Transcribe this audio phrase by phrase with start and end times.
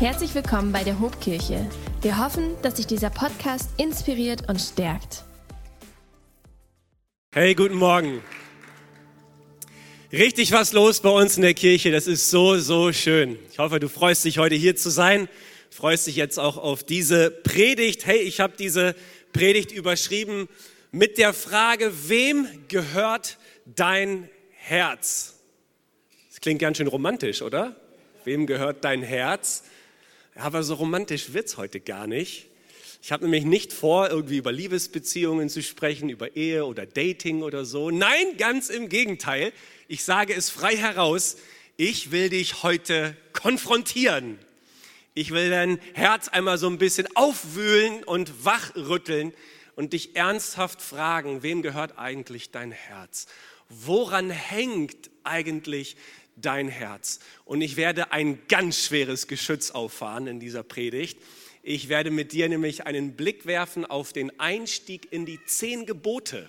[0.00, 1.68] Herzlich willkommen bei der Hobkirche.
[2.00, 5.24] Wir hoffen, dass sich dieser Podcast inspiriert und stärkt.
[7.34, 8.22] Hey, guten Morgen.
[10.10, 11.90] Richtig was los bei uns in der Kirche.
[11.90, 13.38] Das ist so, so schön.
[13.52, 15.28] Ich hoffe, du freust dich heute hier zu sein.
[15.68, 18.06] Freust dich jetzt auch auf diese Predigt.
[18.06, 18.96] Hey, ich habe diese
[19.34, 20.48] Predigt überschrieben
[20.92, 23.36] mit der Frage, wem gehört
[23.66, 25.34] dein Herz?
[26.30, 27.76] Das klingt ganz schön romantisch, oder?
[28.24, 29.62] Wem gehört dein Herz?
[30.34, 32.46] Aber so romantisch wird es heute gar nicht.
[33.02, 37.64] Ich habe nämlich nicht vor, irgendwie über Liebesbeziehungen zu sprechen, über Ehe oder Dating oder
[37.64, 37.90] so.
[37.90, 39.52] Nein, ganz im Gegenteil.
[39.88, 41.38] Ich sage es frei heraus.
[41.76, 44.38] Ich will dich heute konfrontieren.
[45.14, 49.32] Ich will dein Herz einmal so ein bisschen aufwühlen und wachrütteln
[49.76, 53.26] und dich ernsthaft fragen, wem gehört eigentlich dein Herz?
[53.70, 55.96] Woran hängt eigentlich
[56.40, 57.20] dein Herz.
[57.44, 61.18] Und ich werde ein ganz schweres Geschütz auffahren in dieser Predigt.
[61.62, 66.48] Ich werde mit dir nämlich einen Blick werfen auf den Einstieg in die zehn Gebote.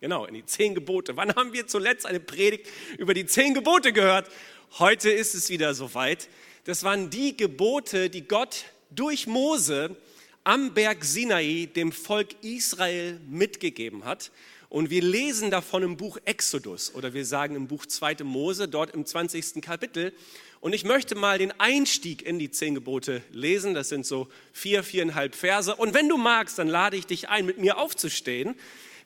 [0.00, 1.16] Genau, in die zehn Gebote.
[1.16, 4.30] Wann haben wir zuletzt eine Predigt über die zehn Gebote gehört?
[4.78, 6.28] Heute ist es wieder soweit.
[6.64, 9.96] Das waren die Gebote, die Gott durch Mose
[10.44, 14.30] am Berg Sinai dem Volk Israel mitgegeben hat.
[14.68, 18.16] Und wir lesen davon im Buch Exodus oder wir sagen im Buch 2.
[18.24, 19.62] Mose, dort im 20.
[19.62, 20.12] Kapitel.
[20.60, 23.72] Und ich möchte mal den Einstieg in die zehn Gebote lesen.
[23.72, 25.74] Das sind so vier, viereinhalb Verse.
[25.74, 28.56] Und wenn du magst, dann lade ich dich ein, mit mir aufzustehen,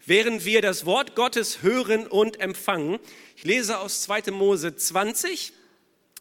[0.04, 2.98] während wir das Wort Gottes hören und empfangen.
[3.36, 4.32] Ich lese aus 2.
[4.32, 5.52] Mose 20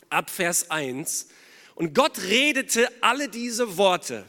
[0.10, 1.30] ab Vers 1.
[1.74, 4.26] Und Gott redete alle diese Worte.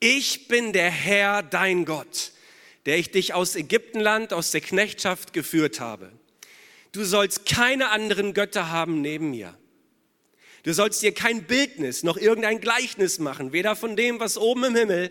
[0.00, 2.32] Ich bin der Herr, dein Gott
[2.86, 6.12] der ich dich aus Ägyptenland, aus der Knechtschaft geführt habe.
[6.92, 9.56] Du sollst keine anderen Götter haben neben mir.
[10.64, 14.76] Du sollst dir kein Bildnis noch irgendein Gleichnis machen, weder von dem, was oben im
[14.76, 15.10] Himmel,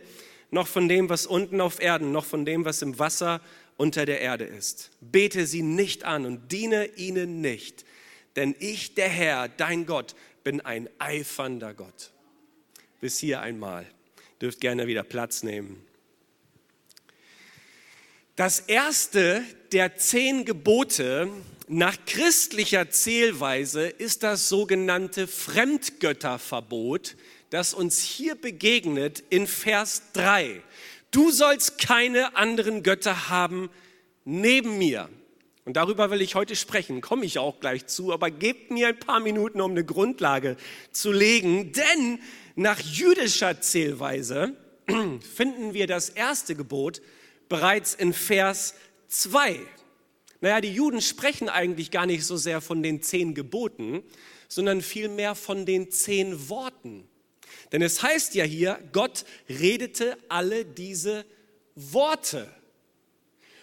[0.49, 3.41] noch von dem, was unten auf Erden, noch von dem, was im Wasser
[3.77, 4.91] unter der Erde ist.
[5.01, 7.85] Bete sie nicht an und diene ihnen nicht,
[8.35, 12.11] denn ich, der Herr, dein Gott, bin ein eifernder Gott.
[12.99, 13.85] Bis hier einmal.
[14.41, 15.85] Dürft gerne wieder Platz nehmen.
[18.41, 21.29] Das erste der zehn Gebote
[21.67, 27.17] nach christlicher Zählweise ist das sogenannte Fremdgötterverbot,
[27.51, 30.59] das uns hier begegnet in Vers 3.
[31.11, 33.69] Du sollst keine anderen Götter haben
[34.25, 35.07] neben mir.
[35.65, 38.97] Und darüber will ich heute sprechen, komme ich auch gleich zu, aber gebt mir ein
[38.97, 40.57] paar Minuten, um eine Grundlage
[40.91, 42.17] zu legen, denn
[42.55, 44.55] nach jüdischer Zählweise
[45.35, 47.03] finden wir das erste Gebot
[47.51, 48.75] bereits in Vers
[49.09, 49.59] 2.
[50.39, 54.03] Naja, die Juden sprechen eigentlich gar nicht so sehr von den zehn Geboten,
[54.47, 57.09] sondern vielmehr von den zehn Worten.
[57.73, 61.25] Denn es heißt ja hier, Gott redete alle diese
[61.75, 62.49] Worte.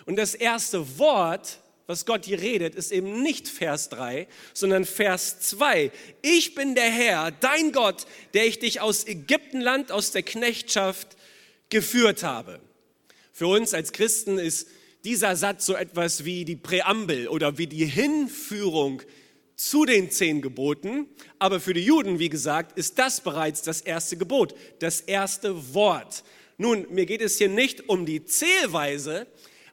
[0.05, 5.41] Und das erste Wort, was Gott hier redet, ist eben nicht Vers 3, sondern Vers
[5.41, 5.91] 2.
[6.21, 11.17] Ich bin der Herr, dein Gott, der ich dich aus Ägyptenland, aus der Knechtschaft
[11.71, 12.61] geführt habe.
[13.39, 14.67] Für uns als Christen ist
[15.05, 19.01] dieser Satz so etwas wie die Präambel oder wie die Hinführung
[19.55, 21.07] zu den zehn Geboten.
[21.39, 26.25] Aber für die Juden, wie gesagt, ist das bereits das erste Gebot, das erste Wort.
[26.57, 29.29] Nun, mir geht es hier nicht um die Zählweise,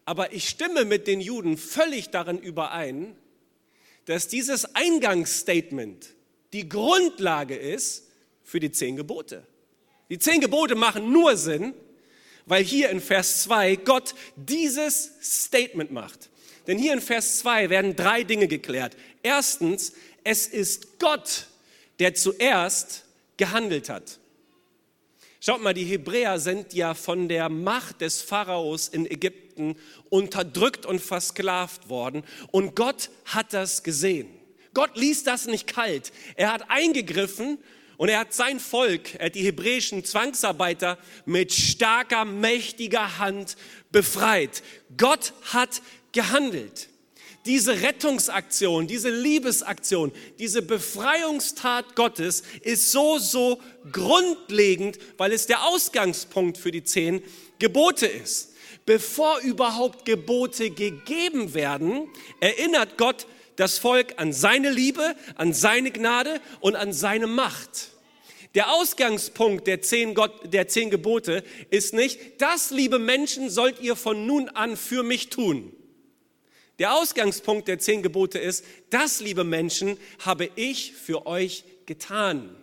[0.05, 3.15] aber ich stimme mit den Juden völlig darin überein,
[4.05, 6.13] dass dieses Eingangsstatement
[6.53, 8.11] die Grundlage ist
[8.43, 9.43] für die zehn Gebote.
[10.11, 11.73] Die zehn Gebote machen nur Sinn,
[12.45, 16.29] weil hier in Vers 2 Gott dieses Statement macht.
[16.67, 18.95] Denn hier in Vers 2 werden drei Dinge geklärt.
[19.23, 21.47] Erstens, es ist Gott,
[21.99, 23.05] der zuerst
[23.37, 24.19] gehandelt hat.
[25.39, 29.75] Schaut mal, die Hebräer sind ja von der Macht des Pharaos in Ägypten
[30.09, 32.23] unterdrückt und versklavt worden.
[32.51, 34.27] Und Gott hat das gesehen.
[34.73, 36.11] Gott ließ das nicht kalt.
[36.35, 37.59] Er hat eingegriffen
[37.97, 43.55] und er hat sein Volk, er hat die hebräischen Zwangsarbeiter mit starker, mächtiger Hand
[43.91, 44.63] befreit.
[44.97, 45.81] Gott hat
[46.11, 46.89] gehandelt.
[47.45, 53.61] Diese Rettungsaktion, diese Liebesaktion, diese Befreiungstat Gottes ist so, so
[53.91, 57.21] grundlegend, weil es der Ausgangspunkt für die zehn
[57.59, 58.53] Gebote ist.
[58.87, 62.09] Bevor überhaupt Gebote gegeben werden,
[62.39, 67.91] erinnert Gott das Volk an seine Liebe, an seine Gnade und an seine Macht.
[68.55, 73.97] Der Ausgangspunkt der zehn, Gott, der zehn Gebote ist nicht, das, liebe Menschen, sollt ihr
[73.97, 75.73] von nun an für mich tun.
[76.79, 82.55] Der Ausgangspunkt der zehn Gebote ist, das, liebe Menschen, habe ich für euch getan.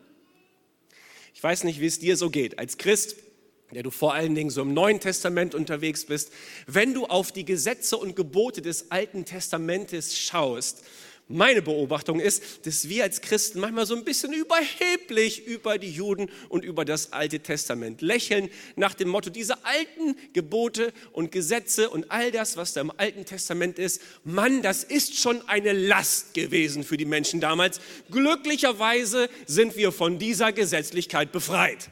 [1.34, 2.58] Ich weiß nicht, wie es dir so geht.
[2.58, 3.16] Als Christ
[3.72, 6.32] der du vor allen Dingen so im Neuen Testament unterwegs bist,
[6.66, 10.84] wenn du auf die Gesetze und Gebote des Alten Testamentes schaust,
[11.28, 16.28] meine Beobachtung ist, dass wir als Christen manchmal so ein bisschen überheblich über die Juden
[16.48, 22.10] und über das Alte Testament lächeln, nach dem Motto, diese alten Gebote und Gesetze und
[22.10, 26.84] all das, was da im Alten Testament ist, Mann, das ist schon eine Last gewesen
[26.84, 27.80] für die Menschen damals.
[28.10, 31.88] Glücklicherweise sind wir von dieser Gesetzlichkeit befreit.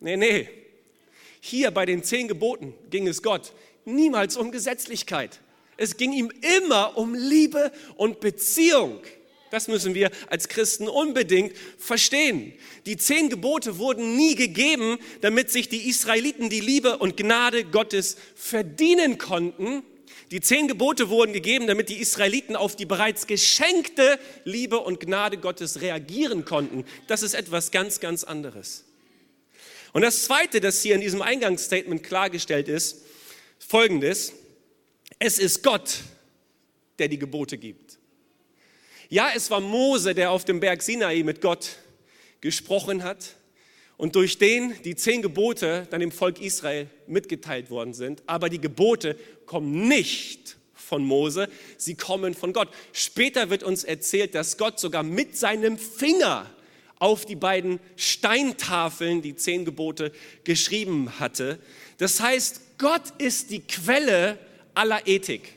[0.00, 0.48] Nee, nee.
[1.40, 3.52] Hier bei den zehn Geboten ging es Gott
[3.84, 5.40] niemals um Gesetzlichkeit.
[5.76, 9.00] Es ging ihm immer um Liebe und Beziehung.
[9.50, 12.52] Das müssen wir als Christen unbedingt verstehen.
[12.86, 18.16] Die zehn Gebote wurden nie gegeben, damit sich die Israeliten die Liebe und Gnade Gottes
[18.34, 19.82] verdienen konnten.
[20.30, 25.36] Die zehn Gebote wurden gegeben, damit die Israeliten auf die bereits geschenkte Liebe und Gnade
[25.36, 26.84] Gottes reagieren konnten.
[27.06, 28.84] Das ist etwas ganz, ganz anderes.
[29.94, 33.04] Und das Zweite, das hier in diesem Eingangsstatement klargestellt ist,
[33.60, 34.32] folgendes.
[35.20, 36.00] Es ist Gott,
[36.98, 38.00] der die Gebote gibt.
[39.08, 41.76] Ja, es war Mose, der auf dem Berg Sinai mit Gott
[42.40, 43.36] gesprochen hat
[43.96, 48.24] und durch den die zehn Gebote dann dem Volk Israel mitgeteilt worden sind.
[48.26, 52.68] Aber die Gebote kommen nicht von Mose, sie kommen von Gott.
[52.92, 56.50] Später wird uns erzählt, dass Gott sogar mit seinem Finger
[56.98, 60.12] auf die beiden Steintafeln die zehn Gebote
[60.44, 61.58] geschrieben hatte.
[61.98, 64.38] Das heißt, Gott ist die Quelle
[64.74, 65.52] aller Ethik.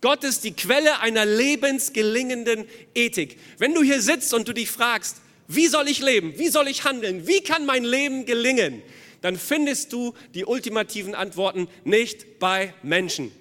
[0.00, 3.38] Gott ist die Quelle einer lebensgelingenden Ethik.
[3.58, 5.16] Wenn du hier sitzt und du dich fragst,
[5.48, 6.38] wie soll ich leben?
[6.38, 7.26] Wie soll ich handeln?
[7.26, 8.82] Wie kann mein Leben gelingen?
[9.22, 13.32] Dann findest du die ultimativen Antworten nicht bei Menschen.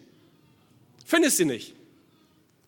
[1.05, 1.73] Findest sie nicht.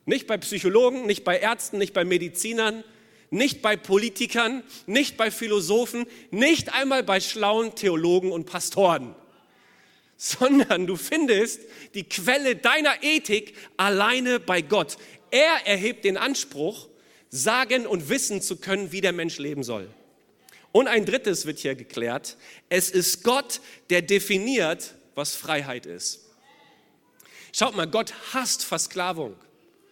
[0.05, 2.83] Nicht bei Psychologen, nicht bei Ärzten, nicht bei Medizinern,
[3.29, 9.15] nicht bei Politikern, nicht bei Philosophen, nicht einmal bei schlauen Theologen und Pastoren,
[10.17, 11.61] sondern du findest
[11.93, 14.97] die Quelle deiner Ethik alleine bei Gott.
[15.31, 16.87] Er erhebt den Anspruch,
[17.29, 19.89] sagen und wissen zu können, wie der Mensch leben soll.
[20.71, 22.37] Und ein drittes wird hier geklärt.
[22.69, 26.25] Es ist Gott, der definiert, was Freiheit ist.
[27.53, 29.35] Schaut mal, Gott hasst Versklavung.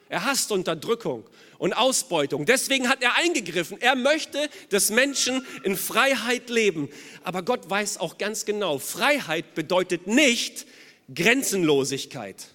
[0.09, 1.23] Er hasst Unterdrückung
[1.63, 2.45] und Ausbeutung.
[2.45, 3.79] Deswegen hat er eingegriffen.
[3.79, 6.89] Er möchte, dass Menschen in Freiheit leben.
[7.23, 10.67] Aber Gott weiß auch ganz genau, Freiheit bedeutet nicht
[11.15, 12.47] Grenzenlosigkeit.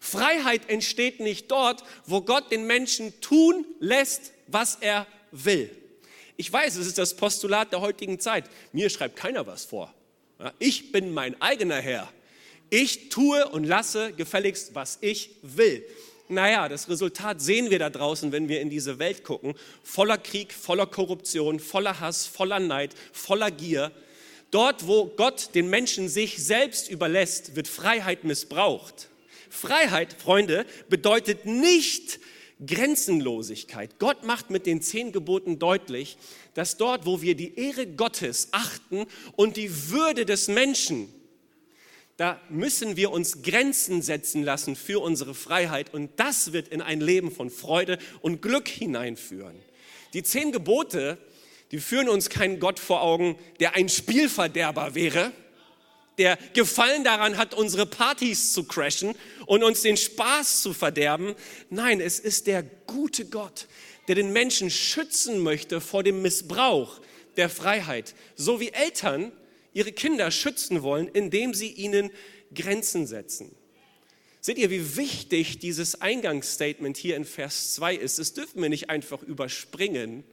[0.00, 5.70] Freiheit entsteht nicht dort, wo Gott den Menschen tun lässt, was er will.
[6.38, 8.46] Ich weiß, es ist das Postulat der heutigen Zeit.
[8.72, 9.92] Mir schreibt keiner was vor.
[10.58, 12.10] Ich bin mein eigener Herr.
[12.70, 15.84] Ich tue und lasse gefälligst, was ich will.
[16.30, 19.54] Naja, das Resultat sehen wir da draußen, wenn wir in diese Welt gucken.
[19.82, 23.90] Voller Krieg, voller Korruption, voller Hass, voller Neid, voller Gier.
[24.52, 29.08] Dort, wo Gott den Menschen sich selbst überlässt, wird Freiheit missbraucht.
[29.48, 32.20] Freiheit, Freunde, bedeutet nicht
[32.64, 33.98] Grenzenlosigkeit.
[33.98, 36.16] Gott macht mit den zehn Geboten deutlich,
[36.54, 41.12] dass dort, wo wir die Ehre Gottes achten und die Würde des Menschen
[42.20, 47.00] da müssen wir uns Grenzen setzen lassen für unsere Freiheit und das wird in ein
[47.00, 49.56] Leben von Freude und Glück hineinführen.
[50.12, 51.16] Die zehn Gebote,
[51.70, 55.32] die führen uns keinen Gott vor Augen, der ein Spielverderber wäre,
[56.18, 59.14] der Gefallen daran hat, unsere Partys zu crashen
[59.46, 61.34] und uns den Spaß zu verderben.
[61.70, 63.66] Nein, es ist der gute Gott,
[64.08, 67.00] der den Menschen schützen möchte vor dem Missbrauch
[67.38, 68.14] der Freiheit.
[68.36, 69.32] So wie Eltern
[69.72, 72.10] ihre Kinder schützen wollen, indem sie ihnen
[72.54, 73.54] Grenzen setzen.
[74.40, 78.18] Seht ihr, wie wichtig dieses Eingangsstatement hier in Vers 2 ist?
[78.18, 80.24] Das dürfen wir nicht einfach überspringen.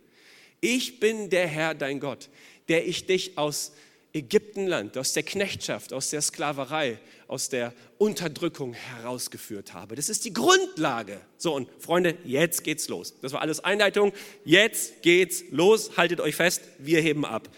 [0.61, 2.29] Ich bin der Herr, dein Gott,
[2.69, 3.73] der ich dich aus
[4.13, 9.95] Ägyptenland, aus der Knechtschaft, aus der Sklaverei, aus der Unterdrückung herausgeführt habe.
[9.95, 11.19] Das ist die Grundlage.
[11.37, 13.13] So, und Freunde, jetzt geht's los.
[13.21, 14.13] Das war alles Einleitung.
[14.45, 15.97] Jetzt geht's los.
[15.97, 17.49] Haltet euch fest, wir heben ab.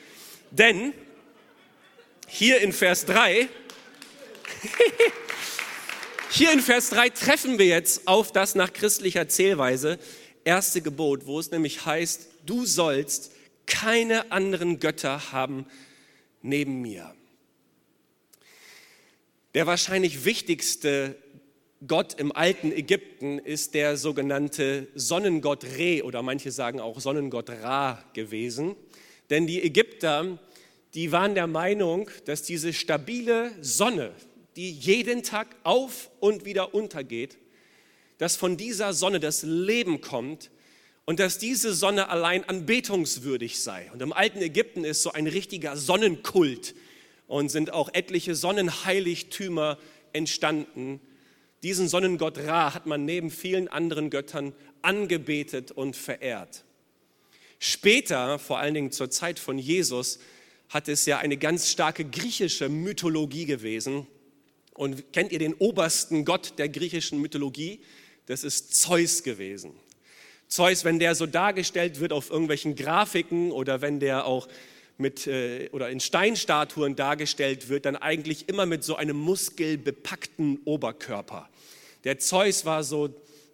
[0.52, 0.94] Denn
[2.30, 3.50] hier in Vers 3,
[6.30, 10.00] hier in Vers 3 treffen wir jetzt auf das nach christlicher Zählweise
[10.44, 13.32] erste Gebot, wo es nämlich heißt, du sollst
[13.66, 15.66] keine anderen Götter haben
[16.42, 17.14] neben mir.
[19.54, 21.16] Der wahrscheinlich wichtigste
[21.88, 28.04] Gott im alten Ägypten ist der sogenannte Sonnengott Re oder manche sagen auch Sonnengott Ra
[28.14, 28.76] gewesen.
[29.30, 30.40] Denn die Ägypter
[30.94, 34.12] die waren der Meinung, dass diese stabile Sonne,
[34.56, 37.38] die jeden Tag auf und wieder untergeht,
[38.18, 40.52] dass von dieser Sonne das Leben kommt
[41.06, 43.90] und dass diese Sonne allein anbetungswürdig sei.
[43.94, 46.76] Und im alten Ägypten ist so ein richtiger Sonnenkult
[47.28, 49.78] und sind auch etliche Sonnenheiligtümer
[50.14, 51.00] entstanden.
[51.64, 56.64] Diesen Sonnengott Ra hat man neben vielen anderen Göttern angebetet und verehrt.
[57.60, 60.20] Später, vor allen Dingen zur Zeit von Jesus,
[60.70, 64.08] hat es ja eine ganz starke griechische Mythologie gewesen.
[64.74, 67.82] Und kennt ihr den obersten Gott der griechischen Mythologie?
[68.28, 69.74] Das ist Zeus gewesen.
[70.48, 74.48] Zeus, wenn der so dargestellt wird auf irgendwelchen Grafiken oder wenn der auch
[74.98, 81.50] mit äh, oder in Steinstatuen dargestellt wird, dann eigentlich immer mit so einem muskelbepackten Oberkörper.
[82.04, 83.10] Der Zeus war so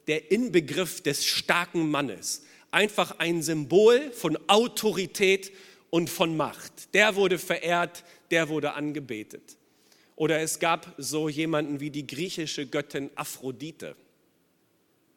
[0.08, 5.52] der Inbegriff des starken Mannes, einfach ein Symbol von Autorität
[5.96, 6.94] und von Macht.
[6.94, 9.56] Der wurde verehrt, der wurde angebetet.
[10.18, 13.96] Oder es gab so jemanden wie die griechische Göttin Aphrodite.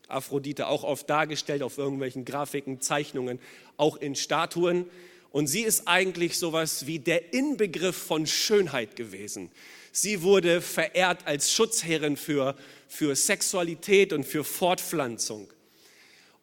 [0.07, 3.41] Aphrodite auch oft dargestellt auf irgendwelchen Grafiken, Zeichnungen,
[3.77, 4.85] auch in Statuen.
[5.33, 9.51] Und sie ist eigentlich sowas wie der Inbegriff von Schönheit gewesen.
[9.91, 12.55] Sie wurde verehrt als Schutzherrin für,
[12.87, 15.53] für Sexualität und für Fortpflanzung.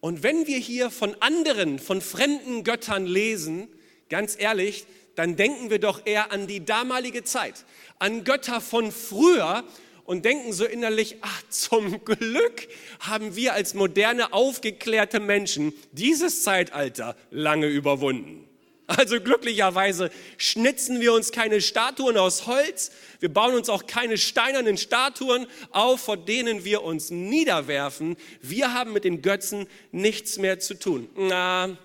[0.02, 3.70] Und wenn wir hier von anderen, von fremden Göttern lesen,
[4.10, 4.86] ganz ehrlich,
[5.16, 7.66] dann denken wir doch eher an die damalige Zeit,
[8.00, 9.64] an Götter von früher
[10.04, 12.68] und denken so innerlich, ach, zum Glück
[13.00, 18.48] haben wir als moderne, aufgeklärte Menschen dieses Zeitalter lange überwunden.
[18.88, 24.78] Also glücklicherweise schnitzen wir uns keine Statuen aus Holz, wir bauen uns auch keine steinernen
[24.78, 28.16] Statuen auf, vor denen wir uns niederwerfen.
[28.42, 31.10] Wir haben mit den Götzen nichts mehr zu tun.
[31.16, 31.76] Na,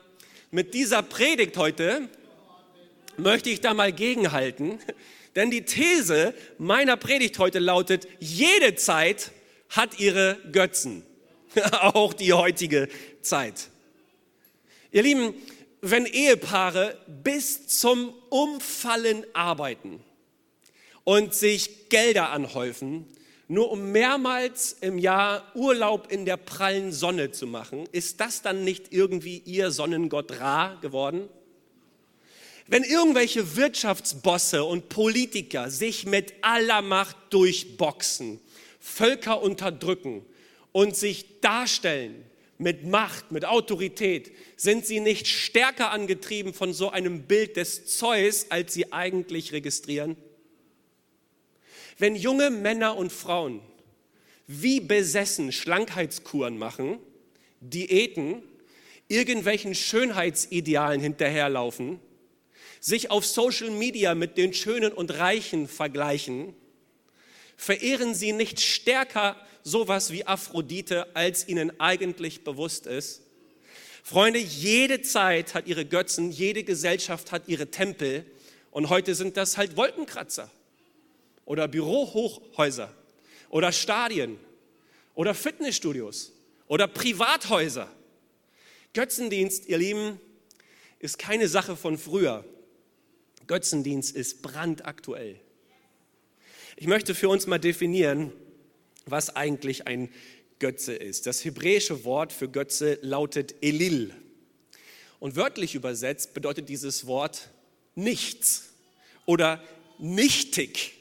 [0.51, 2.09] mit dieser Predigt heute
[3.17, 4.79] möchte ich da mal gegenhalten,
[5.37, 9.31] denn die These meiner Predigt heute lautet, jede Zeit
[9.69, 11.05] hat ihre Götzen,
[11.73, 12.89] auch die heutige
[13.23, 13.69] Zeit.
[14.91, 15.35] Ihr Lieben,
[15.81, 20.03] wenn Ehepaare bis zum Umfallen arbeiten
[21.05, 23.07] und sich Gelder anhäufen,
[23.51, 28.63] nur um mehrmals im Jahr Urlaub in der prallen Sonne zu machen, ist das dann
[28.63, 31.29] nicht irgendwie ihr Sonnengott Ra geworden?
[32.69, 38.39] Wenn irgendwelche Wirtschaftsbosse und Politiker sich mit aller Macht durchboxen,
[38.79, 40.25] Völker unterdrücken
[40.71, 42.25] und sich darstellen
[42.57, 48.47] mit Macht, mit Autorität, sind sie nicht stärker angetrieben von so einem Bild des Zeus,
[48.51, 50.17] als sie eigentlich registrieren?
[52.01, 53.61] Wenn junge Männer und Frauen
[54.47, 56.99] wie besessen Schlankheitskuren machen,
[57.61, 58.43] Diäten,
[59.07, 62.01] irgendwelchen Schönheitsidealen hinterherlaufen,
[62.81, 66.55] sich auf Social Media mit den Schönen und Reichen vergleichen,
[67.59, 73.27] verehren sie nicht stärker sowas wie Aphrodite, als ihnen eigentlich bewusst ist.
[74.03, 78.25] Freunde, jede Zeit hat ihre Götzen, jede Gesellschaft hat ihre Tempel
[78.71, 80.51] und heute sind das halt Wolkenkratzer
[81.51, 82.95] oder Bürohochhäuser
[83.49, 84.39] oder Stadien
[85.17, 86.33] oder Fitnessstudios
[86.69, 87.91] oder Privathäuser.
[88.95, 90.21] Götzendienst, ihr Lieben,
[91.01, 92.45] ist keine Sache von früher.
[93.49, 95.41] Götzendienst ist brandaktuell.
[96.77, 98.33] Ich möchte für uns mal definieren,
[99.07, 100.09] was eigentlich ein
[100.61, 101.27] Götze ist.
[101.27, 104.15] Das hebräische Wort für Götze lautet Elil.
[105.19, 107.51] Und wörtlich übersetzt bedeutet dieses Wort
[107.97, 108.69] nichts
[109.27, 109.61] oder
[109.99, 111.00] nichtig.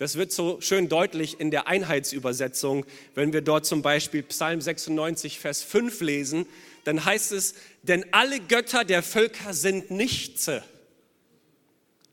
[0.00, 5.38] Das wird so schön deutlich in der Einheitsübersetzung, wenn wir dort zum Beispiel Psalm 96,
[5.38, 6.46] Vers 5 lesen,
[6.84, 10.64] dann heißt es, denn alle Götter der Völker sind Nichtse.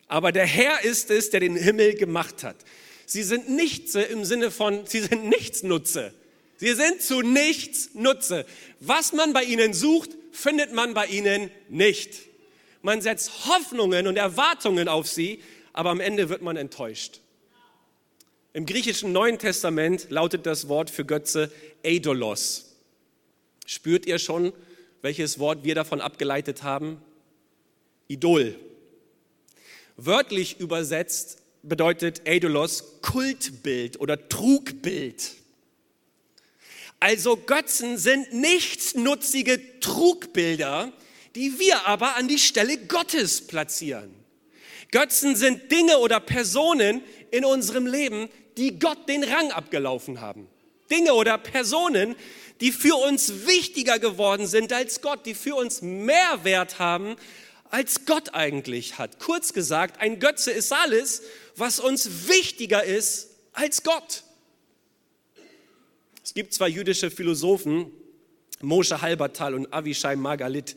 [0.09, 2.57] Aber der Herr ist es, der den Himmel gemacht hat.
[3.05, 6.13] Sie sind Nichtse im Sinne von, sie sind Nichtsnutze.
[6.57, 8.45] Sie sind zu nichts Nutze.
[8.81, 12.15] Was man bei ihnen sucht, findet man bei ihnen nicht.
[12.81, 15.41] Man setzt Hoffnungen und Erwartungen auf sie,
[15.71, 17.21] aber am Ende wird man enttäuscht.
[18.57, 21.51] Im griechischen Neuen Testament lautet das Wort für Götze
[21.85, 22.75] Eidolos.
[23.67, 24.51] Spürt ihr schon,
[25.03, 26.99] welches Wort wir davon abgeleitet haben?
[28.07, 28.55] Idol.
[29.95, 35.33] Wörtlich übersetzt bedeutet Eidolos Kultbild oder Trugbild.
[36.99, 40.91] Also Götzen sind nichtsnutzige Trugbilder,
[41.35, 44.15] die wir aber an die Stelle Gottes platzieren.
[44.89, 50.47] Götzen sind Dinge oder Personen in unserem Leben, die Gott den Rang abgelaufen haben.
[50.89, 52.15] Dinge oder Personen,
[52.61, 57.15] die für uns wichtiger geworden sind als Gott, die für uns mehr Wert haben
[57.69, 59.19] als Gott eigentlich hat.
[59.19, 61.21] Kurz gesagt, ein Götze ist alles,
[61.55, 64.23] was uns wichtiger ist als Gott.
[66.23, 67.91] Es gibt zwei jüdische Philosophen,
[68.61, 70.75] Moshe Halbertal und Avishai Margalit.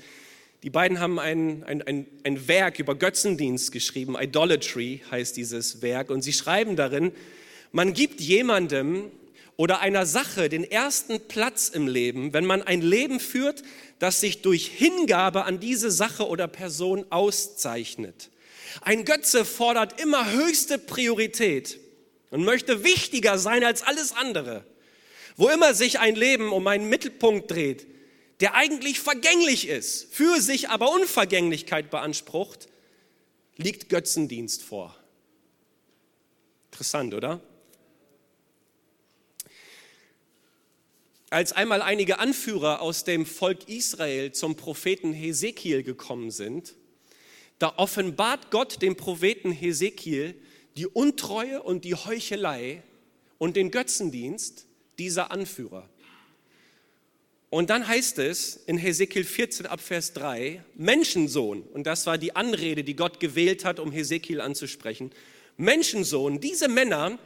[0.63, 6.11] Die beiden haben ein, ein, ein, ein Werk über Götzendienst geschrieben, Idolatry heißt dieses Werk,
[6.11, 7.13] und sie schreiben darin,
[7.73, 9.11] man gibt jemandem
[9.57, 13.63] oder einer Sache den ersten Platz im Leben, wenn man ein Leben führt,
[13.99, 18.31] das sich durch Hingabe an diese Sache oder Person auszeichnet.
[18.81, 21.79] Ein Götze fordert immer höchste Priorität
[22.31, 24.65] und möchte wichtiger sein als alles andere.
[25.37, 27.87] Wo immer sich ein Leben um einen Mittelpunkt dreht,
[28.41, 32.69] der eigentlich vergänglich ist, für sich aber Unvergänglichkeit beansprucht,
[33.57, 34.97] liegt Götzendienst vor.
[36.71, 37.43] Interessant, oder?
[41.33, 46.75] Als einmal einige Anführer aus dem Volk Israel zum Propheten Hesekiel gekommen sind,
[47.61, 50.35] da offenbart Gott dem Propheten Hesekiel
[50.77, 52.83] die Untreue und die Heuchelei
[53.39, 54.67] und den Götzendienst
[54.99, 55.89] dieser Anführer.
[57.49, 62.35] Und dann heißt es in Hesekiel 14 ab Vers 3, Menschensohn, und das war die
[62.35, 65.13] Anrede, die Gott gewählt hat, um Hesekiel anzusprechen,
[65.57, 67.19] Menschensohn, diese Männer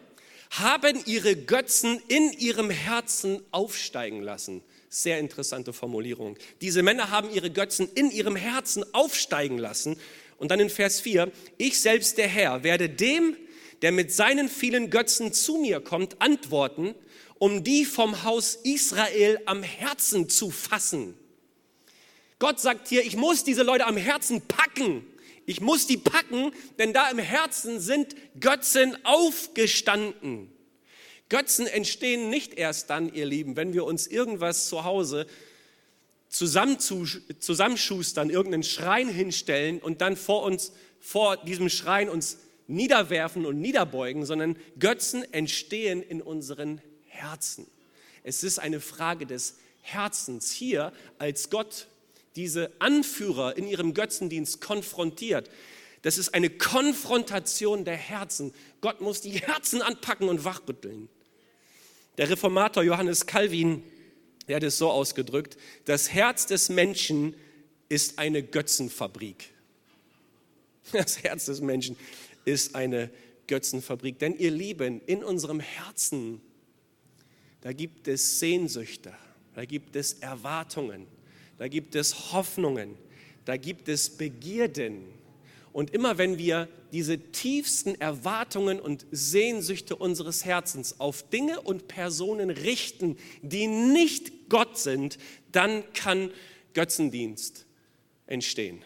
[0.58, 4.62] haben ihre Götzen in ihrem Herzen aufsteigen lassen.
[4.88, 6.36] Sehr interessante Formulierung.
[6.60, 9.96] Diese Männer haben ihre Götzen in ihrem Herzen aufsteigen lassen
[10.38, 13.36] und dann in Vers 4, ich selbst der Herr werde dem,
[13.82, 16.94] der mit seinen vielen Götzen zu mir kommt, antworten,
[17.38, 21.14] um die vom Haus Israel am Herzen zu fassen.
[22.38, 25.04] Gott sagt hier, ich muss diese Leute am Herzen packen.
[25.46, 30.50] Ich muss die packen, denn da im Herzen sind Götzen aufgestanden.
[31.28, 35.26] Götzen entstehen nicht erst dann, ihr Lieben, wenn wir uns irgendwas zu Hause
[36.28, 44.24] zusammenschustern, irgendeinen Schrein hinstellen und dann vor uns, vor diesem Schrein uns niederwerfen und niederbeugen,
[44.24, 47.66] sondern Götzen entstehen in unseren Herzen.
[48.22, 50.50] Es ist eine Frage des Herzens.
[50.50, 51.88] Hier, als Gott
[52.36, 55.50] diese Anführer in ihrem Götzendienst konfrontiert,
[56.02, 58.52] das ist eine Konfrontation der Herzen.
[58.80, 61.08] Gott muss die Herzen anpacken und wachrütteln.
[62.18, 63.82] Der Reformator Johannes Calvin
[64.46, 67.34] er hat es so ausgedrückt, das Herz des Menschen
[67.88, 69.50] ist eine Götzenfabrik.
[70.92, 71.96] Das Herz des Menschen
[72.44, 73.10] ist eine
[73.46, 74.18] Götzenfabrik.
[74.18, 76.42] Denn ihr Lieben, in unserem Herzen,
[77.62, 79.14] da gibt es Sehnsüchte,
[79.54, 81.06] da gibt es Erwartungen,
[81.58, 82.96] da gibt es Hoffnungen,
[83.44, 85.04] da gibt es Begierden.
[85.72, 92.50] Und immer wenn wir diese tiefsten Erwartungen und Sehnsüchte unseres Herzens auf Dinge und Personen
[92.50, 95.18] richten, die nicht Gott sind,
[95.50, 96.30] dann kann
[96.74, 97.66] Götzendienst
[98.26, 98.82] entstehen.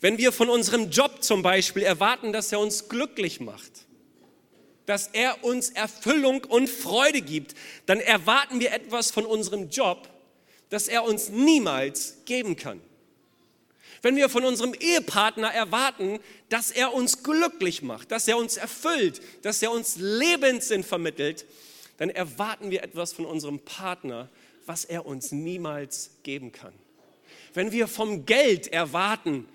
[0.00, 3.86] Wenn wir von unserem Job zum Beispiel erwarten, dass er uns glücklich macht,
[4.86, 7.54] dass er uns Erfüllung und Freude gibt,
[7.86, 10.08] dann erwarten wir etwas von unserem Job,
[10.70, 12.80] das er uns niemals geben kann.
[14.02, 19.20] Wenn wir von unserem Ehepartner erwarten, dass er uns glücklich macht, dass er uns erfüllt,
[19.42, 21.46] dass er uns Lebenssinn vermittelt,
[21.96, 24.28] dann erwarten wir etwas von unserem Partner,
[24.66, 26.72] was er uns niemals geben kann.
[27.54, 29.48] Wenn wir vom Geld erwarten,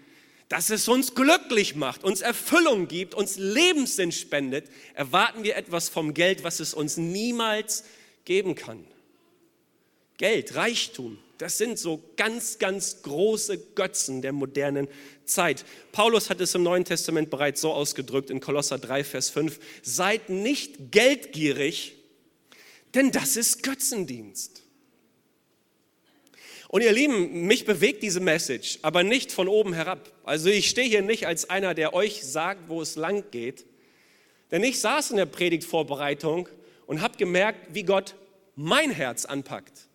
[0.50, 6.14] dass es uns glücklich macht, uns Erfüllung gibt, uns Lebenssinn spendet, erwarten wir etwas vom
[6.14, 7.86] Geld, was es uns niemals
[8.26, 8.86] geben kann.
[10.18, 14.88] Geld, Reichtum, das sind so ganz, ganz große Götzen der modernen
[15.26, 15.66] Zeit.
[15.92, 19.60] Paulus hat es im Neuen Testament bereits so ausgedrückt in Kolosser 3, Vers 5.
[19.82, 21.96] Seid nicht geldgierig,
[22.94, 24.62] denn das ist Götzendienst.
[26.70, 30.12] Und ihr Lieben, mich bewegt diese Message, aber nicht von oben herab.
[30.24, 33.66] Also ich stehe hier nicht als einer, der euch sagt, wo es lang geht.
[34.50, 36.48] Denn ich saß in der Predigtvorbereitung
[36.86, 38.16] und habe gemerkt, wie Gott
[38.56, 39.88] mein Herz anpackt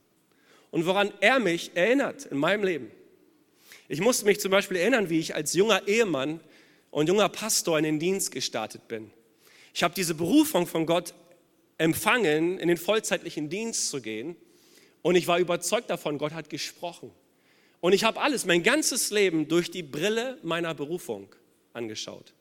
[0.70, 2.90] und woran er mich erinnert in meinem Leben.
[3.88, 6.40] Ich musste mich zum Beispiel erinnern, wie ich als junger Ehemann
[6.90, 9.10] und junger Pastor in den Dienst gestartet bin.
[9.74, 11.14] Ich habe diese Berufung von Gott
[11.78, 14.36] empfangen, in den vollzeitlichen Dienst zu gehen.
[15.02, 17.12] Und ich war überzeugt davon, Gott hat gesprochen.
[17.80, 21.28] Und ich habe alles, mein ganzes Leben durch die Brille meiner Berufung
[21.72, 22.34] angeschaut.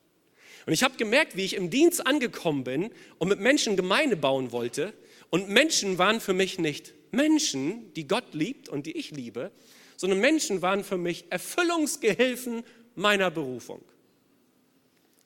[0.66, 4.52] Und ich habe gemerkt, wie ich im Dienst angekommen bin und mit Menschen Gemeinde bauen
[4.52, 4.94] wollte.
[5.30, 9.52] Und Menschen waren für mich nicht Menschen, die Gott liebt und die ich liebe,
[9.96, 12.64] sondern Menschen waren für mich Erfüllungsgehilfen
[12.96, 13.82] meiner Berufung.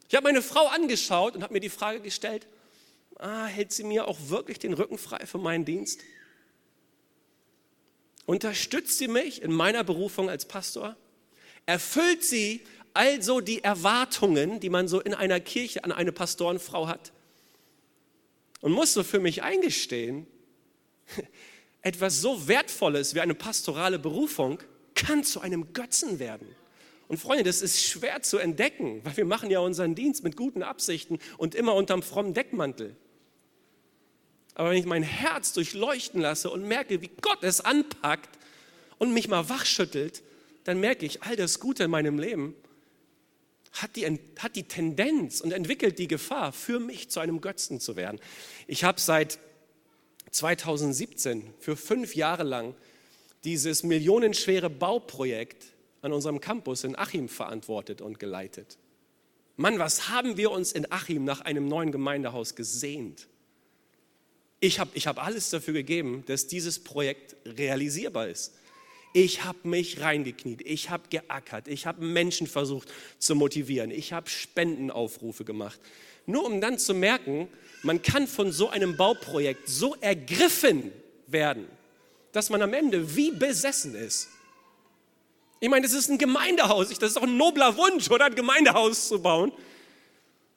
[0.08, 2.48] Ich habe meine Frau angeschaut und habe mir die Frage gestellt,
[3.18, 6.02] ah, hält sie mir auch wirklich den Rücken frei für meinen Dienst?
[8.26, 10.96] Unterstützt sie mich in meiner Berufung als Pastor?
[11.66, 12.62] Erfüllt sie
[12.94, 17.12] also die Erwartungen, die man so in einer Kirche an eine Pastorenfrau hat?
[18.60, 20.28] Und musste für mich eingestehen,
[21.82, 24.60] etwas so Wertvolles wie eine pastorale Berufung
[24.96, 26.48] kann zu einem Götzen werden.
[27.08, 30.64] Und Freunde, das ist schwer zu entdecken, weil wir machen ja unseren Dienst mit guten
[30.64, 32.96] Absichten und immer unterm frommen Deckmantel.
[34.54, 38.38] Aber wenn ich mein Herz durchleuchten lasse und merke, wie Gott es anpackt
[38.98, 40.24] und mich mal wachschüttelt,
[40.64, 42.56] dann merke ich, all das Gute in meinem Leben
[43.74, 47.96] hat die, hat die Tendenz und entwickelt die Gefahr, für mich zu einem Götzen zu
[47.96, 48.20] werden.
[48.68, 49.40] Ich habe seit
[50.32, 52.74] 2017 für fünf Jahre lang
[53.44, 55.66] dieses millionenschwere Bauprojekt
[56.02, 58.78] an unserem Campus in Achim verantwortet und geleitet.
[59.58, 63.28] Mann, was haben wir uns in Achim nach einem neuen Gemeindehaus gesehnt?
[64.60, 68.54] Ich habe ich hab alles dafür gegeben, dass dieses Projekt realisierbar ist.
[69.14, 72.88] Ich habe mich reingekniet, ich habe geackert, ich habe Menschen versucht
[73.20, 75.80] zu motivieren, ich habe Spendenaufrufe gemacht.
[76.26, 77.48] Nur um dann zu merken,
[77.84, 80.92] man kann von so einem Bauprojekt so ergriffen
[81.28, 81.68] werden,
[82.32, 84.30] dass man am Ende wie besessen ist.
[85.60, 89.08] Ich meine, das ist ein Gemeindehaus, das ist auch ein nobler Wunsch, oder ein Gemeindehaus
[89.08, 89.52] zu bauen.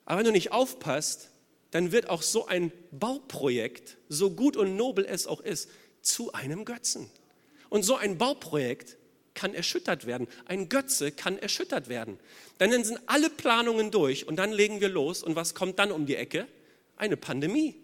[0.04, 1.30] Aber wenn du nicht aufpasst,
[1.70, 5.68] dann wird auch so ein Bauprojekt, so gut und nobel es auch ist,
[6.02, 7.10] zu einem Götzen.
[7.68, 8.96] Und so ein Bauprojekt
[9.34, 10.28] kann erschüttert werden.
[10.46, 12.18] Ein Götze kann erschüttert werden.
[12.58, 15.22] Dann sind alle Planungen durch und dann legen wir los.
[15.22, 16.46] Und was kommt dann um die Ecke?
[16.96, 17.74] Eine Pandemie.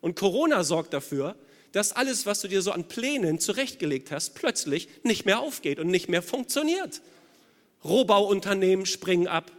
[0.00, 1.36] Und Corona sorgt dafür,
[1.72, 5.88] dass alles, was du dir so an Plänen zurechtgelegt hast, plötzlich nicht mehr aufgeht und
[5.88, 7.02] nicht mehr funktioniert.
[7.84, 9.52] Rohbauunternehmen springen ab.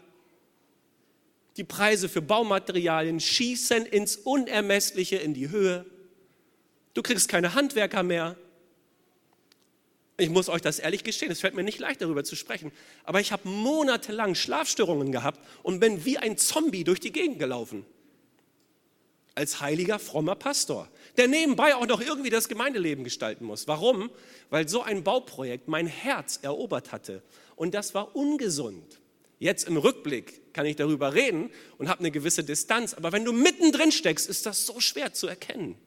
[1.57, 5.85] Die Preise für Baumaterialien schießen ins Unermessliche in die Höhe.
[6.93, 8.35] Du kriegst keine Handwerker mehr.
[10.19, 12.73] Ich muss euch das ehrlich gestehen, es fällt mir nicht leicht darüber zu sprechen,
[13.05, 17.85] aber ich habe monatelang Schlafstörungen gehabt und bin wie ein Zombie durch die Gegend gelaufen.
[19.33, 23.67] Als heiliger, frommer Pastor, der nebenbei auch noch irgendwie das Gemeindeleben gestalten muss.
[23.67, 24.11] Warum?
[24.49, 27.23] Weil so ein Bauprojekt mein Herz erobert hatte
[27.55, 28.99] und das war ungesund.
[29.39, 33.31] Jetzt im Rückblick kann ich darüber reden und habe eine gewisse Distanz, aber wenn du
[33.31, 35.77] mittendrin steckst, ist das so schwer zu erkennen.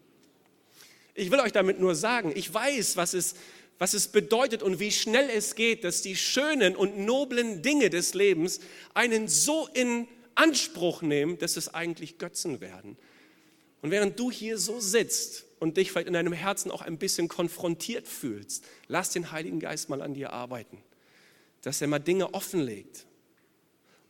[1.15, 3.35] Ich will euch damit nur sagen, ich weiß, was es
[3.83, 8.15] was es bedeutet und wie schnell es geht, dass die schönen und noblen Dinge des
[8.15, 8.61] Lebens
[8.95, 12.97] einen so in Anspruch nehmen, dass es eigentlich Götzen werden.
[13.81, 17.27] Und während du hier so sitzt und dich vielleicht in deinem Herzen auch ein bisschen
[17.27, 20.79] konfrontiert fühlst, lass den Heiligen Geist mal an dir arbeiten,
[21.63, 23.05] dass er mal Dinge offenlegt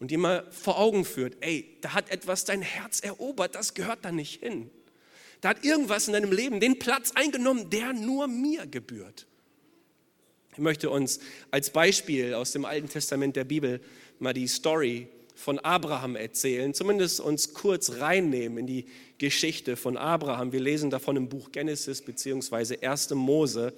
[0.00, 4.04] und dir mal vor Augen führt, ey, da hat etwas dein Herz erobert, das gehört
[4.04, 4.70] da nicht hin.
[5.40, 9.26] Da hat irgendwas in deinem Leben den Platz eingenommen, der nur mir gebührt.
[10.52, 11.18] Ich möchte uns
[11.50, 13.80] als Beispiel aus dem Alten Testament der Bibel
[14.18, 18.84] mal die Story von Abraham erzählen, zumindest uns kurz reinnehmen in die
[19.16, 20.52] Geschichte von Abraham.
[20.52, 22.86] Wir lesen davon im Buch Genesis bzw.
[22.86, 23.10] 1.
[23.14, 23.72] Mose.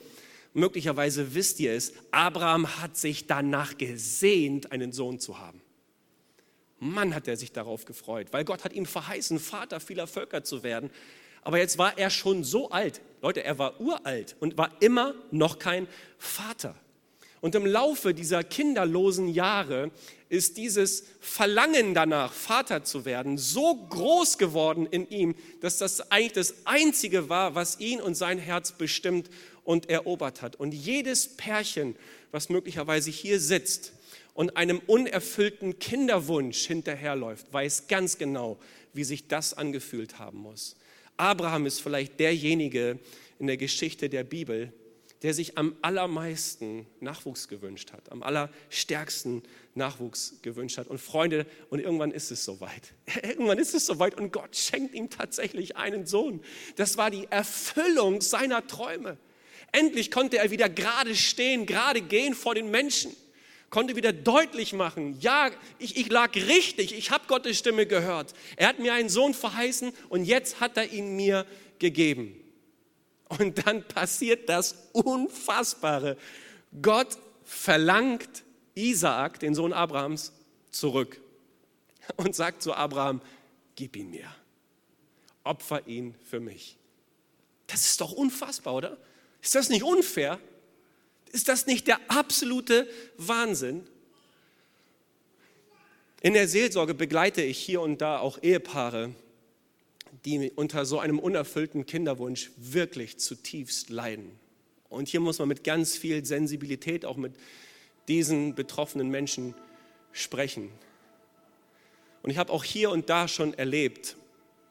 [0.53, 5.61] Möglicherweise wisst ihr es, Abraham hat sich danach gesehnt, einen Sohn zu haben.
[6.81, 10.65] Mann hat er sich darauf gefreut, weil Gott hat ihm verheißen, Vater vieler Völker zu
[10.65, 10.91] werden.
[11.43, 13.01] Aber jetzt war er schon so alt.
[13.25, 16.75] Leute, er war uralt und war immer noch kein Vater.
[17.41, 19.91] Und im Laufe dieser kinderlosen Jahre
[20.29, 26.33] ist dieses Verlangen danach, Vater zu werden, so groß geworden in ihm, dass das eigentlich
[26.33, 29.31] das Einzige war, was ihn und sein Herz bestimmt
[29.63, 30.57] und erobert hat.
[30.57, 31.97] Und jedes Pärchen,
[32.31, 33.95] was möglicherweise hier sitzt
[34.35, 38.59] und einem unerfüllten Kinderwunsch hinterherläuft, weiß ganz genau,
[38.93, 40.77] wie sich das angefühlt haben muss.
[41.17, 42.99] Abraham ist vielleicht derjenige
[43.39, 44.73] in der Geschichte der Bibel,
[45.23, 49.43] der sich am allermeisten Nachwuchs gewünscht hat, am allerstärksten
[49.75, 50.89] Nachwuchs gewünscht hat.
[50.89, 52.93] Und Freunde, und irgendwann ist es soweit.
[53.23, 56.43] Irgendwann ist es soweit und Gott schenkt ihm tatsächlich einen Sohn.
[56.77, 59.17] Das war die Erfüllung seiner Träume.
[59.73, 63.17] Endlich konnte er wieder gerade stehen, gerade gehen vor den Menschen
[63.75, 68.33] konnte wieder deutlich machen, ja, ich, ich lag richtig, ich habe Gottes Stimme gehört.
[68.55, 71.45] Er hat mir einen Sohn verheißen und jetzt hat er ihn mir
[71.81, 72.41] gegeben.
[73.29, 76.17] Und dann passiert das Unfassbare.
[76.83, 78.45] Gott verlangt
[78.77, 80.33] Isaak, den Sohn Abrahams,
[80.71, 81.21] zurück
[82.15, 83.21] und sagt zu Abraham,
[83.75, 84.33] gib ihn mir,
[85.43, 86.79] opfer ihn für mich.
[87.67, 88.99] Das ist doch unfassbar, oder?
[89.43, 90.39] Ist das nicht unfair?
[91.35, 93.83] Ist das nicht der absolute Wahnsinn?
[96.23, 99.11] In der Seelsorge begleite ich hier und da auch Ehepaare,
[100.25, 104.31] die unter so einem unerfüllten Kinderwunsch wirklich zutiefst leiden.
[104.89, 107.33] Und hier muss man mit ganz viel Sensibilität auch mit
[108.07, 109.57] diesen betroffenen Menschen
[110.13, 110.71] sprechen.
[112.23, 114.15] Und ich habe auch hier und da schon erlebt,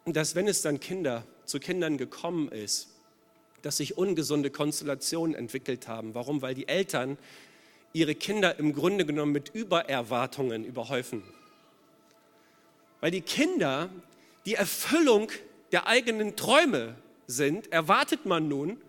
[0.05, 2.92] dass wenn es dann Kinder zu Kindern gekommen ist,
[3.63, 6.13] dass sich ungesunde Konstellationen entwickelt haben.
[6.13, 6.43] Warum?
[6.43, 7.17] Weil die Eltern
[7.93, 11.23] ihre Kinder im Grunde genommen mit Übererwartungen überhäufen.
[13.01, 13.89] Weil die Kinder
[14.45, 15.29] die Erfüllung
[15.71, 16.95] der eigenen Träume
[17.25, 18.79] sind, erwartet man nun,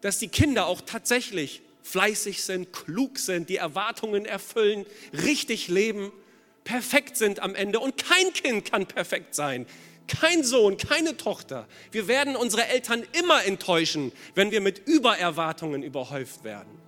[0.00, 6.12] dass die Kinder auch tatsächlich fleißig sind, klug sind, die Erwartungen erfüllen, richtig leben,
[6.64, 7.80] perfekt sind am Ende.
[7.80, 9.66] Und kein Kind kann perfekt sein.
[10.08, 11.68] Kein Sohn, keine Tochter.
[11.92, 16.78] Wir werden unsere Eltern immer enttäuschen, wenn wir mit Übererwartungen überhäuft werden.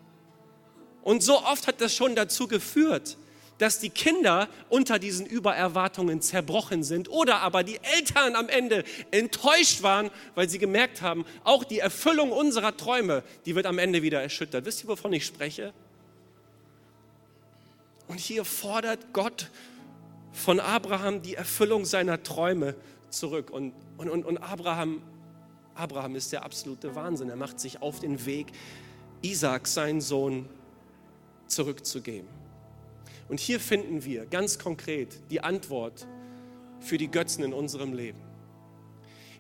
[1.03, 3.17] Und so oft hat das schon dazu geführt,
[3.59, 9.83] dass die Kinder unter diesen Übererwartungen zerbrochen sind oder aber die Eltern am Ende enttäuscht
[9.83, 14.23] waren, weil sie gemerkt haben, auch die Erfüllung unserer Träume, die wird am Ende wieder
[14.23, 14.65] erschüttert.
[14.65, 15.75] Wisst ihr, wovon ich spreche?
[18.09, 19.51] Und hier fordert Gott
[20.33, 22.75] von Abraham die Erfüllung seiner Träume
[23.11, 23.51] zurück.
[23.51, 25.03] Und, und, und, und Abraham,
[25.75, 27.29] Abraham ist der absolute Wahnsinn.
[27.29, 28.49] Er macht sich auf den Weg,
[29.23, 30.49] Isaac, seinen Sohn,
[31.47, 32.29] zurückzugeben.
[33.29, 36.07] Und hier finden wir ganz konkret die Antwort
[36.81, 38.21] für die Götzen in unserem Leben.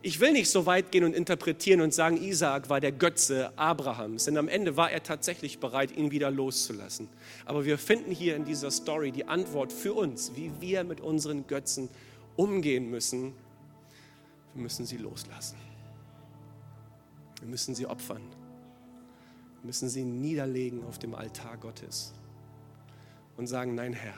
[0.02, 4.24] Ich will nicht so weit gehen und interpretieren und sagen, Isaak war der Götze Abrahams,
[4.24, 7.09] denn am Ende war er tatsächlich bereit, ihn wieder loszulassen.
[7.44, 11.46] Aber wir finden hier in dieser Story die Antwort für uns, wie wir mit unseren
[11.46, 11.90] Götzen
[12.37, 13.35] umgehen müssen.
[14.54, 15.56] Wir müssen sie loslassen.
[17.40, 18.22] Wir müssen sie opfern.
[19.60, 22.12] Wir müssen sie niederlegen auf dem Altar Gottes
[23.36, 24.14] und sagen, nein Herr,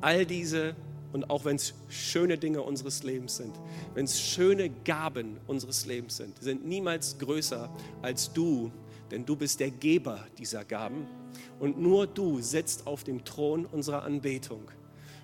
[0.00, 0.74] all diese
[1.12, 3.58] und auch wenn es schöne Dinge unseres Lebens sind,
[3.94, 7.68] wenn es schöne Gaben unseres Lebens sind, sind niemals größer
[8.00, 8.70] als du,
[9.10, 11.06] denn du bist der Geber dieser Gaben
[11.58, 14.70] und nur du sitzt auf dem Thron unserer Anbetung.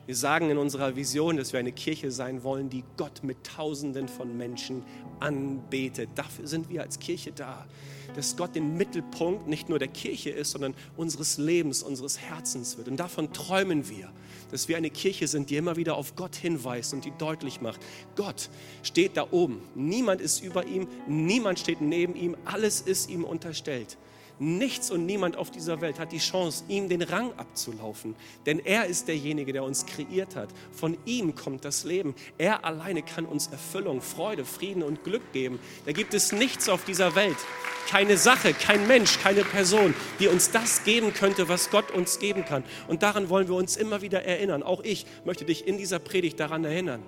[0.07, 4.09] Wir sagen in unserer Vision, dass wir eine Kirche sein wollen, die Gott mit Tausenden
[4.09, 4.85] von Menschen
[5.21, 6.11] anbetet.
[6.15, 7.67] Dafür sind wir als Kirche da
[8.15, 12.89] dass Gott den Mittelpunkt nicht nur der Kirche ist, sondern unseres Lebens, unseres Herzens wird.
[12.89, 14.11] Und davon träumen wir,
[14.51, 17.81] dass wir eine Kirche sind, die immer wieder auf Gott hinweist und die deutlich macht,
[18.15, 18.49] Gott
[18.83, 19.61] steht da oben.
[19.75, 23.99] Niemand ist über ihm, niemand steht neben ihm, alles ist ihm unterstellt.
[24.39, 28.15] Nichts und niemand auf dieser Welt hat die Chance, ihm den Rang abzulaufen.
[28.45, 30.51] Denn er ist derjenige, der uns kreiert hat.
[30.73, 32.15] Von ihm kommt das Leben.
[32.37, 35.59] Er alleine kann uns Erfüllung, Freude, Frieden und Glück geben.
[35.87, 37.37] Da gibt es nichts auf dieser Welt,
[37.89, 42.45] keine Sache, kein Mensch, keine Person, die uns das geben könnte, was Gott uns geben
[42.45, 42.63] kann.
[42.89, 44.63] Und daran wollen wir uns immer wieder erinnern.
[44.63, 47.03] Auch ich möchte dich in dieser Predigt daran erinnern.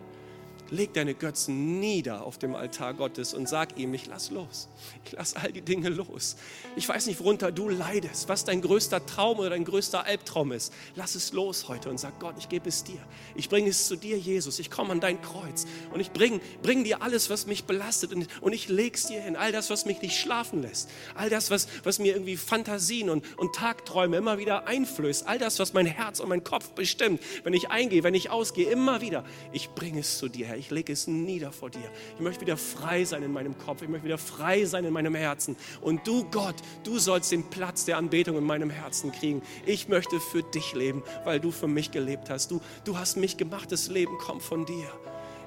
[0.70, 4.68] Leg deine Götzen nieder auf dem Altar Gottes und sag ihm, ich lass los.
[5.06, 6.36] Ich lass all die Dinge los.
[6.76, 10.74] Ich weiß nicht, worunter du leidest, was dein größter Traum oder dein größter Albtraum ist.
[10.94, 13.00] Lass es los heute und sag Gott, ich gebe es dir.
[13.34, 14.58] Ich bringe es zu dir, Jesus.
[14.58, 18.28] Ich komme an dein Kreuz und ich bringe bring dir alles, was mich belastet und,
[18.42, 19.36] und ich leg's dir hin.
[19.36, 20.90] All das, was mich nicht schlafen lässt.
[21.14, 25.26] All das, was, was mir irgendwie Fantasien und, und Tagträume immer wieder einflößt.
[25.26, 27.22] All das, was mein Herz und mein Kopf bestimmt.
[27.42, 29.24] Wenn ich eingehe, wenn ich ausgehe, immer wieder.
[29.52, 31.90] Ich bringe es zu dir, Herr ich lege es nieder vor dir.
[32.14, 33.82] Ich möchte wieder frei sein in meinem Kopf.
[33.82, 35.56] Ich möchte wieder frei sein in meinem Herzen.
[35.80, 39.42] Und du, Gott, du sollst den Platz der Anbetung in meinem Herzen kriegen.
[39.64, 42.50] Ich möchte für dich leben, weil du für mich gelebt hast.
[42.50, 43.72] Du, du hast mich gemacht.
[43.72, 44.92] Das Leben kommt von dir.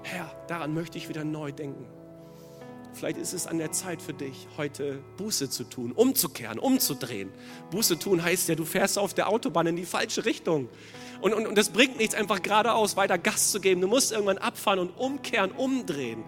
[0.03, 1.85] Herr, daran möchte ich wieder neu denken.
[2.93, 7.31] Vielleicht ist es an der Zeit für dich, heute Buße zu tun, umzukehren, umzudrehen.
[7.71, 10.67] Buße tun heißt ja, du fährst auf der Autobahn in die falsche Richtung.
[11.21, 13.81] Und, und, und das bringt nichts, einfach geradeaus weiter Gas zu geben.
[13.81, 16.23] Du musst irgendwann abfahren und umkehren, umdrehen.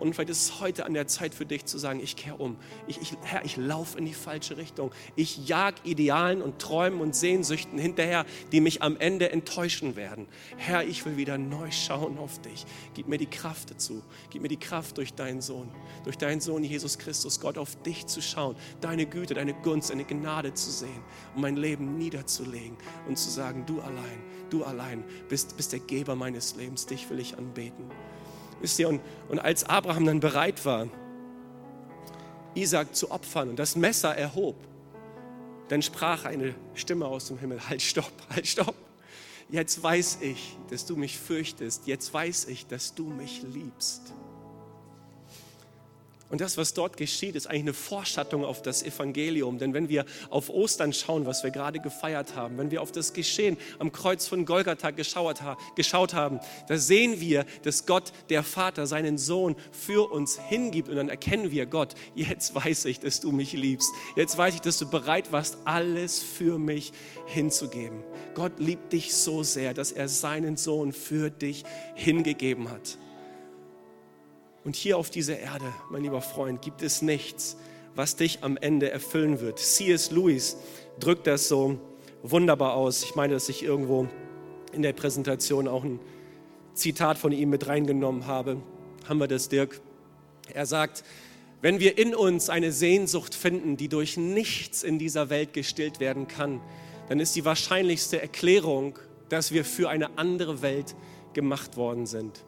[0.00, 2.56] Und vielleicht ist es heute an der Zeit für dich zu sagen, ich kehre um.
[2.86, 4.90] Ich, ich, Herr, ich laufe in die falsche Richtung.
[5.16, 10.26] Ich jag Idealen und Träumen und Sehnsüchten hinterher, die mich am Ende enttäuschen werden.
[10.56, 12.66] Herr, ich will wieder neu schauen auf dich.
[12.94, 14.02] Gib mir die Kraft dazu.
[14.30, 15.70] Gib mir die Kraft durch deinen Sohn,
[16.04, 20.04] durch deinen Sohn Jesus Christus, Gott, auf dich zu schauen, deine Güte, deine Gunst, deine
[20.04, 21.02] Gnade zu sehen
[21.34, 22.76] und mein Leben niederzulegen
[23.06, 26.86] und zu sagen, du allein, du allein bist, bist der Geber meines Lebens.
[26.86, 27.84] Dich will ich anbeten.
[28.64, 30.88] Wisst ihr, und, und als Abraham dann bereit war,
[32.54, 34.56] Isaac zu opfern und das Messer erhob,
[35.68, 38.74] dann sprach eine Stimme aus dem Himmel, halt stopp, halt stopp.
[39.50, 41.86] Jetzt weiß ich, dass du mich fürchtest.
[41.86, 44.14] Jetzt weiß ich, dass du mich liebst.
[46.30, 49.58] Und das, was dort geschieht, ist eigentlich eine Vorschattung auf das Evangelium.
[49.58, 53.12] Denn wenn wir auf Ostern schauen, was wir gerade gefeiert haben, wenn wir auf das
[53.12, 59.18] Geschehen am Kreuz von Golgatha geschaut, haben, da sehen wir, dass Gott, der Vater, seinen
[59.18, 60.88] Sohn für uns hingibt.
[60.88, 63.90] Und dann erkennen wir, Gott, jetzt weiß ich, dass du mich liebst.
[64.16, 66.92] Jetzt weiß ich, dass du bereit warst, alles für mich
[67.26, 68.02] hinzugeben.
[68.34, 72.98] Gott liebt dich so sehr, dass er seinen Sohn für dich hingegeben hat.
[74.64, 77.56] Und hier auf dieser Erde, mein lieber Freund, gibt es nichts,
[77.94, 79.58] was dich am Ende erfüllen wird.
[79.58, 80.10] C.S.
[80.10, 80.56] Lewis
[80.98, 81.78] drückt das so
[82.22, 83.04] wunderbar aus.
[83.04, 84.08] Ich meine, dass ich irgendwo
[84.72, 86.00] in der Präsentation auch ein
[86.72, 88.56] Zitat von ihm mit reingenommen habe.
[89.06, 89.80] Haben wir das, Dirk?
[90.52, 91.04] Er sagt,
[91.60, 96.26] wenn wir in uns eine Sehnsucht finden, die durch nichts in dieser Welt gestillt werden
[96.26, 96.60] kann,
[97.08, 98.98] dann ist die wahrscheinlichste Erklärung,
[99.28, 100.96] dass wir für eine andere Welt
[101.34, 102.44] gemacht worden sind.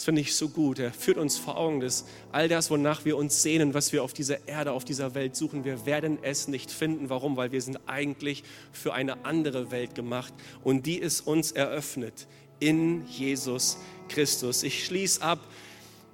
[0.00, 0.78] Das finde ich so gut.
[0.78, 4.14] Er führt uns vor Augen, dass all das, wonach wir uns sehnen, was wir auf
[4.14, 7.10] dieser Erde, auf dieser Welt suchen, wir werden es nicht finden.
[7.10, 7.36] Warum?
[7.36, 10.32] Weil wir sind eigentlich für eine andere Welt gemacht
[10.64, 12.28] und die ist uns eröffnet
[12.60, 13.76] in Jesus
[14.08, 14.62] Christus.
[14.62, 15.40] Ich schließe ab,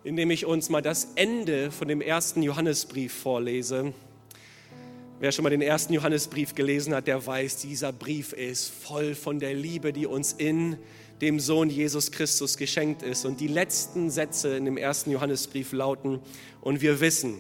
[0.03, 3.94] indem ich uns mal das Ende von dem ersten Johannesbrief vorlese.
[5.20, 9.38] Wer schon mal den ersten Johannesbrief gelesen hat, der weiß, dieser Brief ist voll von
[9.38, 10.77] der Liebe, die uns in
[11.21, 13.25] dem Sohn Jesus Christus geschenkt ist.
[13.25, 16.21] Und die letzten Sätze in dem ersten Johannesbrief lauten,
[16.61, 17.39] und wir wissen,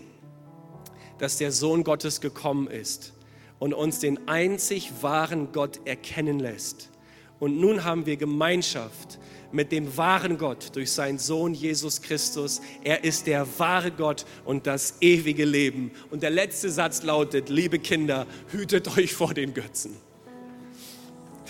[1.18, 3.12] dass der Sohn Gottes gekommen ist
[3.58, 6.90] und uns den einzig wahren Gott erkennen lässt.
[7.38, 9.18] Und nun haben wir Gemeinschaft
[9.52, 12.60] mit dem wahren Gott durch seinen Sohn Jesus Christus.
[12.82, 15.90] Er ist der wahre Gott und das ewige Leben.
[16.10, 19.96] Und der letzte Satz lautet, liebe Kinder, hütet euch vor den Götzen.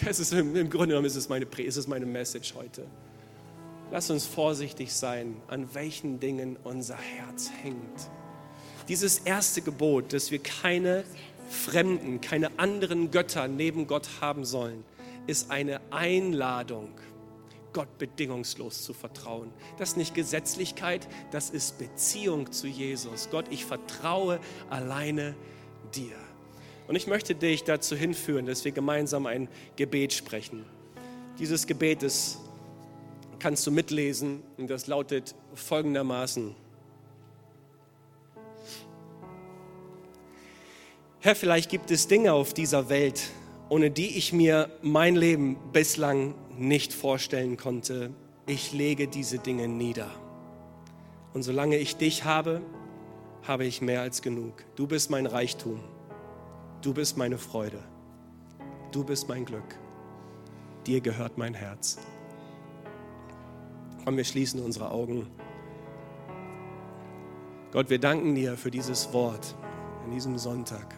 [0.05, 2.87] Das ist im, im Grunde genommen ist es, meine, ist es meine Message heute.
[3.91, 8.11] Lass uns vorsichtig sein, an welchen Dingen unser Herz hängt.
[8.89, 11.05] Dieses erste Gebot, dass wir keine
[11.49, 14.85] Fremden, keine anderen Götter neben Gott haben sollen,
[15.27, 16.91] ist eine Einladung,
[17.73, 19.53] Gott bedingungslos zu vertrauen.
[19.79, 23.29] Das ist nicht Gesetzlichkeit, das ist Beziehung zu Jesus.
[23.31, 25.35] Gott, ich vertraue alleine
[25.95, 26.17] dir.
[26.89, 30.65] Und ich möchte dich dazu hinführen, dass wir gemeinsam ein Gebet sprechen.
[31.39, 32.39] Dieses Gebet ist,
[33.39, 36.55] kannst du mitlesen und das lautet folgendermaßen.
[41.21, 43.31] Herr, vielleicht gibt es Dinge auf dieser Welt,
[43.69, 48.11] ohne die ich mir mein Leben bislang nicht vorstellen konnte.
[48.47, 50.11] Ich lege diese Dinge nieder.
[51.35, 52.63] Und solange ich dich habe,
[53.43, 54.65] habe ich mehr als genug.
[54.77, 55.81] Du bist mein Reichtum.
[56.83, 57.83] Du bist meine Freude.
[58.93, 59.79] Du bist mein Glück.
[60.87, 61.99] Dir gehört mein Herz.
[64.05, 65.27] Komm, wir schließen unsere Augen.
[67.73, 69.57] Gott, wir danken dir für dieses Wort
[70.05, 70.95] an diesem Sonntag.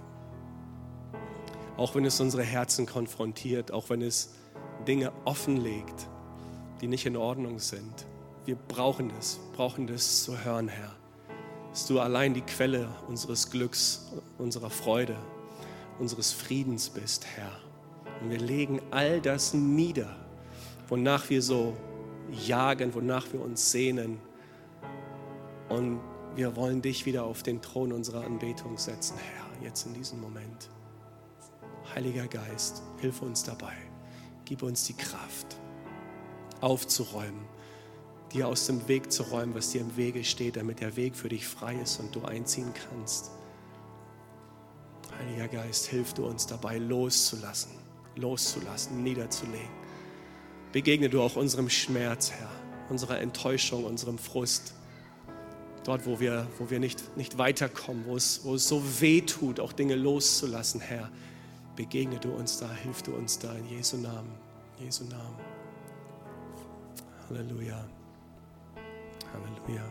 [1.77, 4.35] Auch wenn es unsere Herzen konfrontiert, auch wenn es
[4.87, 6.09] Dinge offenlegt,
[6.81, 8.07] die nicht in Ordnung sind.
[8.45, 10.95] Wir brauchen es, brauchen das zu hören, Herr.
[11.71, 15.17] Dass du allein die Quelle unseres Glücks, unserer Freude,
[15.99, 17.53] unseres Friedens bist, Herr.
[18.21, 20.17] Und wir legen all das nieder,
[20.89, 21.77] wonach wir so
[22.47, 24.19] jagen, wonach wir uns sehnen.
[25.69, 26.01] Und
[26.35, 30.71] wir wollen dich wieder auf den Thron unserer Anbetung setzen, Herr, jetzt in diesem Moment.
[31.95, 33.75] Heiliger Geist, hilf uns dabei.
[34.45, 35.57] Gib uns die Kraft,
[36.61, 37.45] aufzuräumen,
[38.33, 41.29] dir aus dem Weg zu räumen, was dir im Wege steht, damit der Weg für
[41.29, 43.31] dich frei ist und du einziehen kannst.
[45.19, 47.73] Heiliger Geist, hilf du uns dabei loszulassen,
[48.17, 49.69] loszulassen, niederzulegen.
[50.73, 52.51] Begegne du auch unserem Schmerz, Herr,
[52.89, 54.75] unserer Enttäuschung, unserem Frust.
[55.85, 59.59] Dort, wo wir, wo wir nicht, nicht weiterkommen, wo es, wo es so weh tut,
[59.59, 61.11] auch Dinge loszulassen, Herr.
[61.77, 64.33] Begegne du uns da, hilf du uns da in Jesu Namen.
[64.79, 65.37] Jesu Namen.
[67.29, 67.85] Halleluja.
[69.33, 69.85] Halleluja.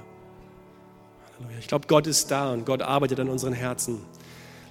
[1.40, 1.60] Halleluja.
[1.60, 4.02] Ich glaube, Gott ist da und Gott arbeitet an unseren Herzen.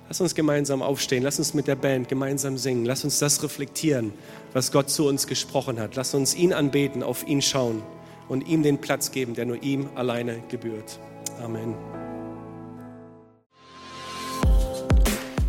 [0.08, 4.12] Lass uns gemeinsam aufstehen, lass uns mit der Band gemeinsam singen, lass uns das reflektieren,
[4.52, 5.96] was Gott zu uns gesprochen hat.
[5.96, 7.82] Lass uns ihn anbeten, auf ihn schauen
[8.28, 11.00] und ihm den Platz geben, der nur ihm alleine gebührt.
[11.42, 11.74] Amen.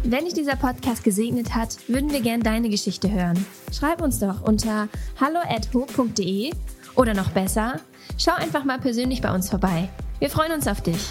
[0.04, 3.46] Wenn dich dieser Podcast gesegnet hat, würden wir gerne deine Geschichte hören.
[3.72, 4.88] Schreib uns doch unter
[5.20, 6.52] hallo@ho.de
[6.96, 7.82] oder noch besser,
[8.17, 9.89] schau einfach mal persönlich bei uns vorbei.
[10.20, 11.02] Wir freuen uns auf dich.